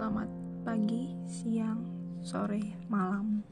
[0.00, 0.32] Selamat
[0.64, 1.84] pagi, siang,
[2.24, 3.44] sore, malam.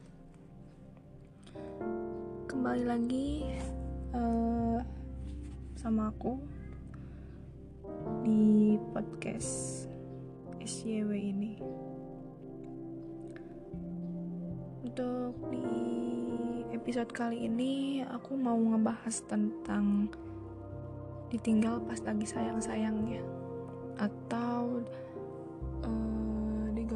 [2.49, 3.45] Kembali lagi
[4.17, 4.81] uh,
[5.77, 6.41] sama aku
[8.25, 9.85] di podcast
[10.65, 11.53] SYW ini.
[14.89, 15.69] Untuk di
[16.73, 20.09] episode kali ini aku mau ngebahas tentang
[21.29, 23.21] ditinggal pas lagi sayang-sayangnya
[24.01, 24.38] atau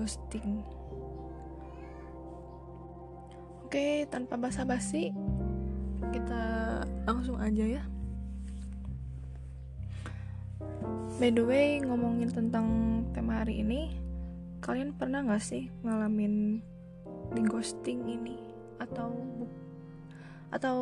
[0.03, 0.59] ghosting.
[3.63, 5.15] Oke, tanpa basa-basi,
[6.11, 6.43] kita
[7.07, 7.83] langsung aja ya.
[11.23, 12.67] By the way, ngomongin tentang
[13.15, 13.95] tema hari ini,
[14.59, 16.59] kalian pernah gak sih ngalamin
[17.31, 18.35] di ghosting ini
[18.83, 19.15] atau
[20.51, 20.79] atau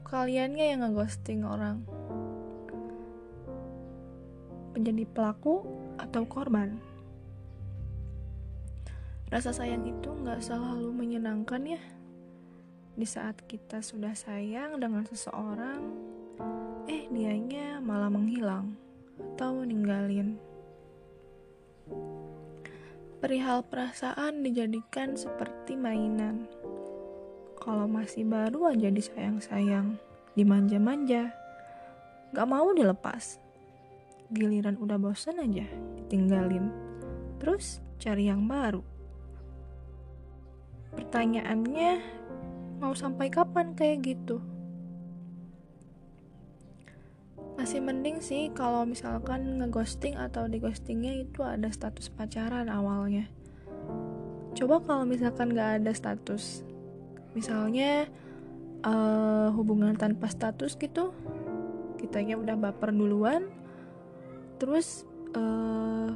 [0.00, 1.84] kaliannya yang ngeghosting orang?
[4.76, 5.64] menjadi pelaku
[5.96, 6.76] atau korban.
[9.26, 11.82] Rasa sayang itu nggak selalu menyenangkan ya.
[12.96, 15.82] Di saat kita sudah sayang dengan seseorang,
[16.86, 18.78] eh dianya malah menghilang
[19.18, 20.38] atau ninggalin.
[23.18, 26.46] Perihal perasaan dijadikan seperti mainan.
[27.58, 29.98] Kalau masih baru aja disayang-sayang,
[30.38, 31.34] dimanja-manja,
[32.30, 33.42] gak mau dilepas
[34.34, 35.62] giliran udah bosen aja
[36.02, 36.68] ditinggalin
[37.38, 38.82] terus cari yang baru
[40.96, 42.00] pertanyaannya
[42.80, 44.40] mau sampai kapan kayak gitu?
[47.56, 53.28] Masih mending sih kalau misalkan ngeghosting atau di ghostingnya itu ada status pacaran awalnya.
[54.56, 56.64] Coba kalau misalkan gak ada status.
[57.32, 58.08] Misalnya
[58.84, 61.12] uh, hubungan tanpa status gitu
[61.96, 63.48] kitanya udah baper duluan
[64.60, 65.04] terus
[65.36, 66.12] uh,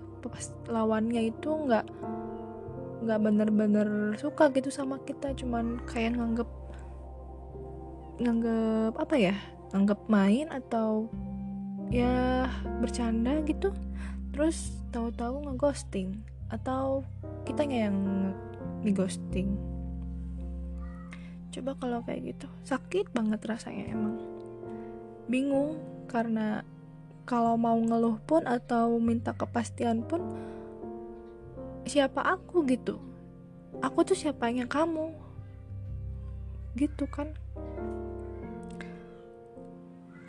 [0.69, 1.87] lawannya itu nggak
[3.01, 3.89] nggak bener-bener
[4.21, 6.51] suka gitu sama kita cuman kayak nganggep
[8.21, 9.35] nganggep apa ya
[9.73, 11.09] nganggep main atau
[11.91, 12.47] ya
[12.79, 13.73] bercanda gitu.
[14.31, 17.03] Terus tahu-tahu ngeghosting atau
[17.47, 18.31] kita yang
[18.95, 19.55] ghosting
[21.51, 24.17] coba kalau kayak gitu sakit banget rasanya emang.
[25.27, 26.63] Bingung karena
[27.27, 30.23] kalau mau ngeluh pun atau minta kepastian pun
[31.89, 33.01] siapa aku gitu.
[33.81, 35.15] Aku tuh siapanya kamu.
[36.77, 37.33] Gitu kan.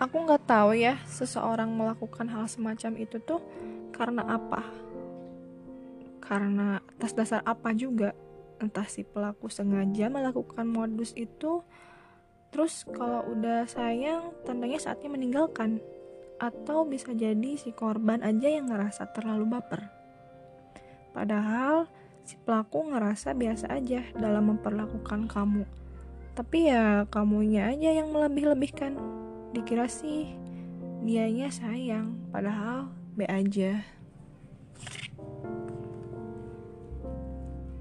[0.02, 3.38] Aku nggak tahu ya seseorang melakukan hal semacam itu tuh
[3.94, 4.66] karena apa.
[6.18, 8.18] Karena atas dasar apa juga.
[8.58, 11.62] Entah si pelaku sengaja melakukan modus itu.
[12.50, 15.78] Terus kalau udah sayang tandanya saatnya meninggalkan.
[16.42, 20.01] Atau bisa jadi si korban aja yang ngerasa terlalu baper.
[21.12, 21.92] Padahal
[22.24, 25.64] si pelaku ngerasa biasa aja dalam memperlakukan kamu.
[26.32, 28.96] Tapi ya kamunya aja yang melebih-lebihkan.
[29.52, 30.32] Dikira sih
[31.04, 33.84] dianya sayang, padahal be aja.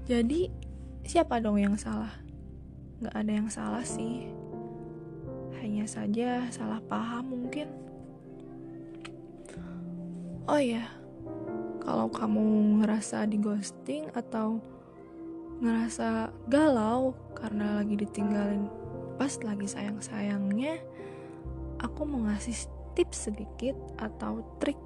[0.09, 0.51] Jadi
[1.07, 2.11] siapa dong yang salah?
[2.99, 4.27] Gak ada yang salah sih.
[5.63, 7.71] Hanya saja salah paham mungkin.
[10.49, 10.83] Oh ya,
[11.81, 14.61] kalau kamu ngerasa di ghosting atau
[15.61, 18.65] ngerasa galau karena lagi ditinggalin
[19.21, 20.81] pas lagi sayang-sayangnya,
[21.77, 22.65] aku mau ngasih
[22.97, 24.77] tips sedikit atau trik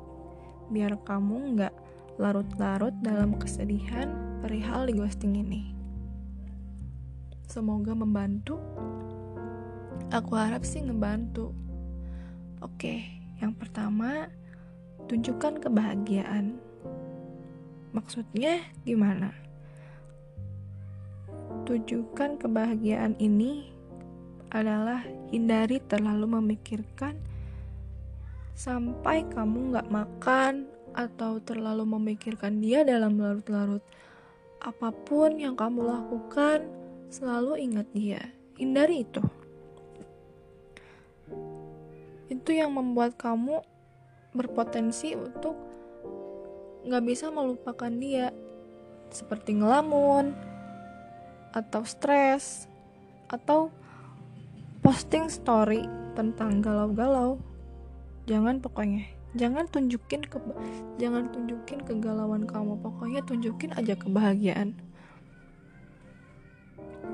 [0.67, 1.75] biar kamu nggak
[2.19, 4.11] larut-larut dalam kesedihan
[4.43, 5.71] perihal di ghosting ini.
[7.47, 8.59] Semoga membantu.
[10.11, 11.55] Aku harap sih ngebantu.
[12.59, 13.07] Oke,
[13.39, 14.27] yang pertama,
[15.07, 16.59] tunjukkan kebahagiaan.
[17.95, 19.31] Maksudnya gimana?
[21.63, 23.71] Tunjukkan kebahagiaan ini
[24.51, 24.99] adalah
[25.31, 27.15] hindari terlalu memikirkan
[28.51, 33.83] sampai kamu nggak makan atau terlalu memikirkan dia dalam larut-larut.
[34.59, 36.67] Apa pun yang kamu lakukan,
[37.07, 38.19] selalu ingat dia.
[38.59, 39.23] Hindari itu.
[42.27, 43.63] Itu yang membuat kamu
[44.35, 45.55] berpotensi untuk
[46.85, 48.29] nggak bisa melupakan dia.
[49.09, 50.37] Seperti ngelamun
[51.55, 52.69] atau stres
[53.25, 53.73] atau
[54.85, 57.41] posting story tentang galau-galau.
[58.29, 60.37] Jangan pokoknya jangan tunjukin ke
[61.01, 62.77] jangan tunjukin kegalauan kamu.
[62.79, 64.77] Pokoknya tunjukin aja kebahagiaan.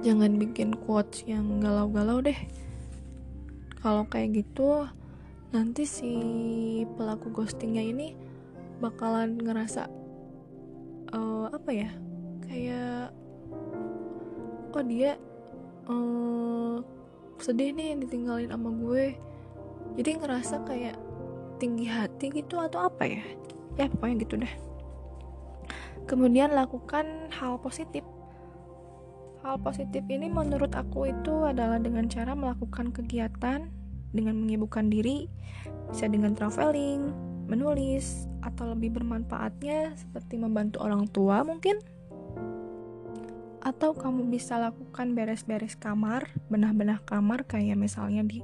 [0.01, 2.37] Jangan bikin quotes yang galau-galau deh.
[3.81, 4.85] Kalau kayak gitu
[5.51, 6.13] nanti si
[6.95, 8.30] pelaku ghostingnya ini
[8.81, 9.85] bakalan ngerasa
[11.13, 11.89] uh, apa ya
[12.49, 13.13] kayak
[14.73, 15.15] kok dia
[15.87, 16.81] uh,
[17.41, 19.05] sedih nih ditinggalin sama gue.
[19.99, 20.95] Jadi ngerasa kayak
[21.59, 23.23] tinggi hati gitu atau apa ya?
[23.75, 24.53] Ya pokoknya gitu deh.
[26.07, 28.05] Kemudian lakukan hal positif.
[29.41, 33.67] Hal positif ini menurut aku itu adalah dengan cara melakukan kegiatan
[34.13, 35.25] dengan menyibukkan diri
[35.89, 41.75] bisa dengan traveling menulis atau lebih bermanfaatnya seperti membantu orang tua mungkin
[43.61, 48.41] atau kamu bisa lakukan beres-beres kamar, benah-benah kamar kayak misalnya di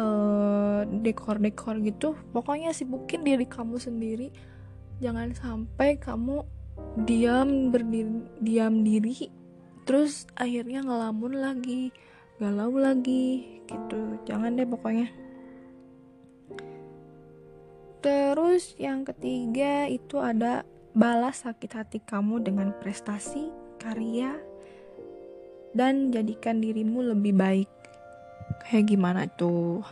[0.00, 2.16] eh, dekor-dekor gitu.
[2.32, 4.32] Pokoknya sibukin diri kamu sendiri.
[5.04, 6.44] Jangan sampai kamu
[7.04, 9.28] diam berdiri diam diri
[9.84, 11.92] terus akhirnya ngelamun lagi,
[12.40, 14.16] galau lagi gitu.
[14.24, 15.08] Jangan deh pokoknya.
[18.00, 20.64] Terus yang ketiga itu ada
[20.96, 24.40] balas sakit hati kamu dengan prestasi karya
[25.76, 27.70] dan jadikan dirimu lebih baik.
[28.66, 29.84] Kayak gimana tuh?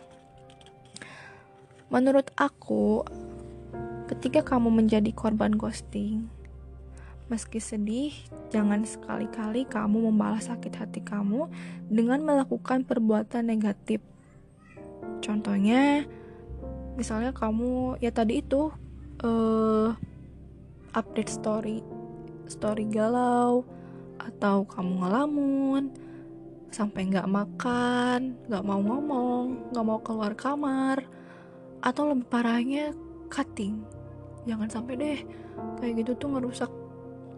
[1.88, 3.05] Menurut aku,
[4.08, 6.28] ketika kamu menjadi korban ghosting,
[7.28, 8.12] meski sedih,
[8.49, 11.49] jangan sekali-kali kamu membalas sakit hati kamu
[11.88, 14.00] dengan melakukan perbuatan negatif.
[15.25, 16.04] Contohnya,
[16.98, 18.74] misalnya kamu ya tadi itu
[19.22, 19.94] uh,
[20.98, 21.78] update story,
[22.50, 23.62] story galau,
[24.18, 25.94] atau kamu ngelamun
[26.74, 31.06] sampai nggak makan, nggak mau ngomong, nggak mau keluar kamar,
[31.86, 32.90] atau lebih parahnya
[33.30, 33.78] cutting.
[34.50, 35.18] Jangan sampai deh
[35.78, 36.70] kayak gitu tuh ngerusak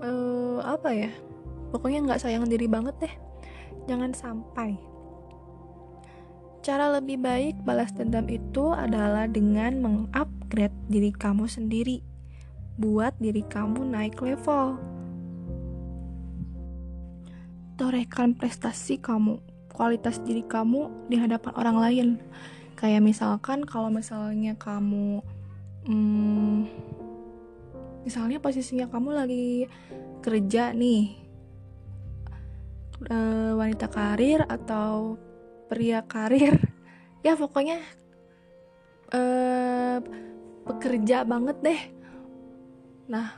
[0.00, 1.12] uh, apa ya?
[1.68, 3.14] Pokoknya nggak sayang diri banget deh.
[3.86, 4.89] Jangan sampai.
[6.60, 12.04] Cara lebih baik balas dendam itu adalah dengan mengupgrade diri kamu sendiri.
[12.76, 14.90] Buat diri kamu naik level
[17.80, 19.40] torehkan prestasi kamu,
[19.72, 22.08] kualitas diri kamu di hadapan orang lain.
[22.76, 25.24] Kayak misalkan kalau misalnya kamu
[25.88, 26.68] hmm,
[28.04, 29.64] misalnya posisinya kamu lagi
[30.20, 31.16] kerja nih
[33.08, 33.16] e,
[33.56, 35.16] wanita karir atau
[35.70, 36.58] pria karir.
[37.20, 37.84] Ya pokoknya
[39.12, 39.20] e,
[40.64, 41.80] pekerja banget deh.
[43.12, 43.36] Nah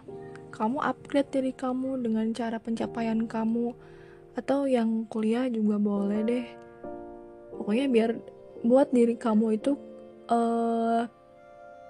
[0.55, 3.75] kamu upgrade diri kamu dengan cara pencapaian kamu
[4.39, 6.47] atau yang kuliah juga boleh deh.
[7.59, 8.11] Pokoknya biar
[8.63, 9.75] buat diri kamu itu
[10.31, 11.03] uh,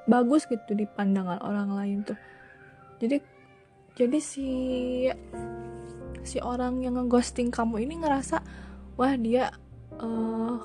[0.09, 2.19] bagus gitu di pandangan orang lain tuh.
[3.03, 3.21] Jadi
[3.93, 4.49] jadi si
[6.23, 8.41] si orang yang ngeghosting kamu ini ngerasa
[8.97, 9.53] wah dia
[10.01, 10.57] uh,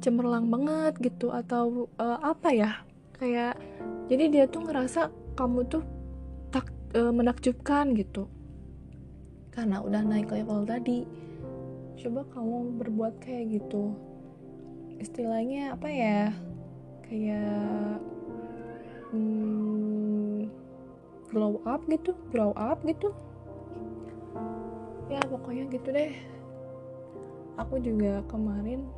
[0.00, 2.72] cemerlang banget gitu atau uh, apa ya?
[3.16, 3.60] Kayak
[4.08, 5.84] jadi dia tuh ngerasa kamu tuh
[6.50, 6.66] tak
[6.96, 8.26] uh, menakjubkan gitu.
[9.52, 11.04] Karena udah naik level tadi
[12.00, 13.92] coba kamu berbuat kayak gitu.
[14.96, 16.32] Istilahnya apa ya?
[17.04, 18.00] Kayak
[19.12, 20.48] hmm,
[21.28, 23.12] glow up gitu grow up gitu.
[25.10, 26.14] Ya pokoknya gitu deh
[27.60, 28.88] aku juga kemarin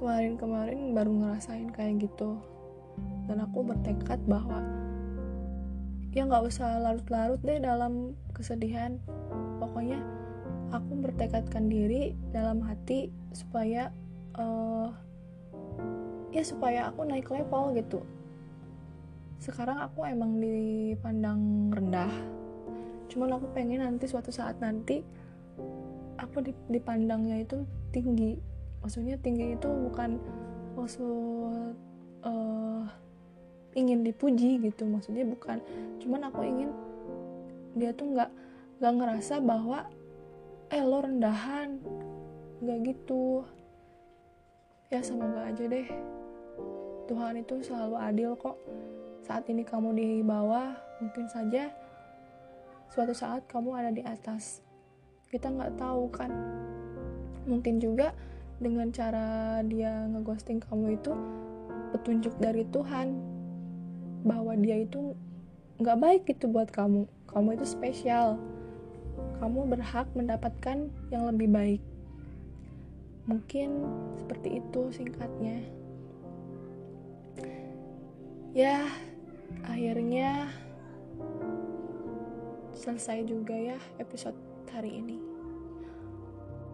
[0.00, 2.40] kemarin-kemarin baru ngerasain kayak gitu.
[3.28, 4.64] Dan aku bertekad bahwa
[6.10, 8.98] ya nggak usah larut-larut deh dalam kesedihan.
[9.62, 10.02] Pokoknya
[10.72, 13.92] aku bertekadkan diri dalam hati supaya
[14.40, 14.90] uh,
[16.32, 18.00] ya supaya aku naik level gitu.
[19.38, 22.12] Sekarang aku emang dipandang rendah.
[23.06, 25.04] Cuman aku pengen nanti suatu saat nanti
[26.22, 28.38] aku dipandangnya itu tinggi.
[28.82, 30.18] Maksudnya tinggi itu bukan
[30.78, 31.74] maksud
[32.22, 32.82] uh,
[33.74, 34.86] ingin dipuji gitu.
[34.86, 35.58] Maksudnya bukan.
[35.98, 36.70] Cuman aku ingin
[37.74, 38.30] dia tuh nggak
[38.78, 39.86] nggak ngerasa bahwa
[40.70, 41.82] eh lo rendahan.
[42.62, 43.42] Nggak gitu.
[44.94, 45.88] Ya semoga aja deh.
[47.10, 48.56] Tuhan itu selalu adil kok.
[49.22, 51.70] Saat ini kamu di bawah mungkin saja
[52.90, 54.60] suatu saat kamu ada di atas
[55.32, 56.28] kita nggak tahu kan.
[57.48, 58.12] Mungkin juga
[58.60, 61.16] dengan cara dia ngeghosting kamu itu
[61.96, 63.16] petunjuk dari Tuhan
[64.28, 65.16] bahwa dia itu
[65.80, 67.08] nggak baik gitu buat kamu.
[67.32, 68.36] Kamu itu spesial.
[69.40, 71.82] Kamu berhak mendapatkan yang lebih baik.
[73.24, 73.88] Mungkin
[74.20, 75.64] seperti itu singkatnya.
[78.52, 78.84] Ya
[79.64, 80.52] akhirnya
[82.76, 85.20] selesai juga ya episode hari ini.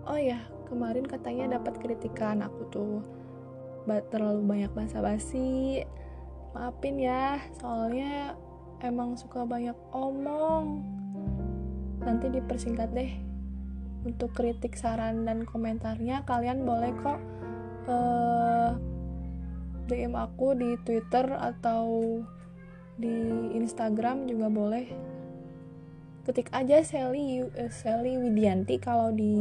[0.06, 0.40] Oh ya
[0.70, 2.40] kemarin katanya dapat kritikan.
[2.46, 3.02] Aku tuh
[4.08, 5.82] terlalu banyak basa-basi.
[6.54, 8.38] Maafin ya soalnya
[8.80, 10.86] emang suka banyak omong.
[12.00, 13.12] Nanti dipersingkat deh.
[14.06, 17.18] Untuk kritik saran dan komentarnya kalian boleh kok
[17.90, 18.70] uh, eh,
[19.90, 22.22] DM aku di Twitter atau
[22.94, 23.10] di
[23.58, 24.86] Instagram juga boleh
[26.28, 29.32] ketik aja Sally uh, Sally Widianti kalau di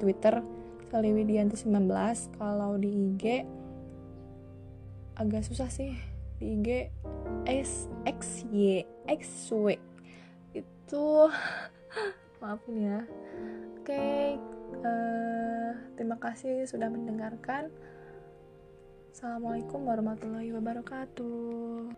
[0.00, 0.40] Twitter
[0.88, 1.84] Sally Widianti 19
[2.40, 3.44] kalau di IG
[5.20, 5.92] agak susah sih.
[6.40, 6.88] Di IG
[7.44, 9.76] S X Y X W.
[10.56, 11.28] Itu
[12.40, 13.04] maafin ya.
[13.76, 14.40] Oke okay,
[14.80, 15.70] uh, eh,
[16.00, 17.68] terima kasih sudah mendengarkan.
[19.12, 21.92] Assalamualaikum warahmatullahi wabarakatuh